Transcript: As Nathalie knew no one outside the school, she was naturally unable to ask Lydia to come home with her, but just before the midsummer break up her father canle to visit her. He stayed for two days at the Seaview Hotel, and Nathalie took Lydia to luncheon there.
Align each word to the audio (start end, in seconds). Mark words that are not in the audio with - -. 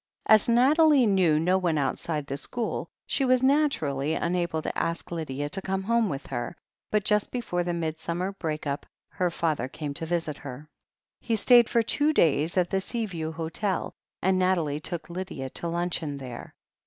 As 0.25 0.49
Nathalie 0.49 1.05
knew 1.05 1.39
no 1.39 1.59
one 1.59 1.77
outside 1.77 2.25
the 2.25 2.35
school, 2.35 2.89
she 3.05 3.23
was 3.23 3.43
naturally 3.43 4.15
unable 4.15 4.59
to 4.63 4.75
ask 4.75 5.11
Lydia 5.11 5.47
to 5.49 5.61
come 5.61 5.83
home 5.83 6.09
with 6.09 6.25
her, 6.25 6.57
but 6.89 7.05
just 7.05 7.29
before 7.29 7.63
the 7.63 7.75
midsummer 7.75 8.31
break 8.31 8.65
up 8.65 8.87
her 9.09 9.29
father 9.29 9.67
canle 9.69 9.93
to 9.97 10.07
visit 10.07 10.37
her. 10.39 10.67
He 11.19 11.35
stayed 11.35 11.69
for 11.69 11.83
two 11.83 12.13
days 12.13 12.57
at 12.57 12.71
the 12.71 12.81
Seaview 12.81 13.33
Hotel, 13.33 13.93
and 14.23 14.39
Nathalie 14.39 14.79
took 14.79 15.07
Lydia 15.07 15.51
to 15.51 15.67
luncheon 15.67 16.17
there. 16.17 16.55